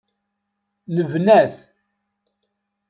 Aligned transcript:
Nebna-t. 0.95 1.55